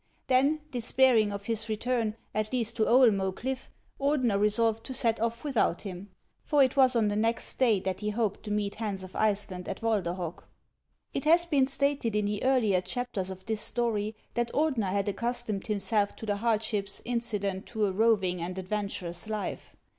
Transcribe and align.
Then, 0.25 0.61
despairing 0.71 1.31
of 1.31 1.45
his 1.45 1.69
return, 1.69 2.15
at 2.33 2.51
least 2.51 2.75
to 2.77 2.85
Oelnxe 2.85 3.35
Cliff, 3.35 3.69
Ordener 3.99 4.39
resolved 4.39 4.83
to 4.85 4.95
set 4.95 5.19
off 5.19 5.43
without 5.43 5.83
him, 5.83 6.09
for 6.41 6.63
it 6.63 6.75
was 6.75 6.95
on 6.95 7.07
the 7.07 7.15
next 7.15 7.53
day 7.59 7.79
that 7.81 7.99
he 7.99 8.09
hoped 8.09 8.41
to 8.41 8.49
meet 8.49 8.73
Hans 8.81 9.03
of 9.03 9.15
Iceland 9.15 9.69
at 9.69 9.83
Walderhog. 9.83 10.43
It 11.13 11.25
has 11.25 11.45
been 11.45 11.67
stated 11.67 12.15
in 12.15 12.25
the 12.25 12.43
earlier 12.43 12.81
chapters 12.81 13.29
of 13.29 13.45
this 13.45 13.61
story 13.61 14.15
that 14.33 14.49
Ordener 14.55 14.89
had 14.89 15.07
accustomed 15.07 15.67
himself 15.67 16.15
to 16.15 16.25
the 16.25 16.37
hardships 16.37 17.03
incident 17.05 17.67
to 17.67 17.85
a 17.85 17.91
roving 17.91 18.41
and 18.41 18.57
adventurous 18.57 19.27
life. 19.27 19.75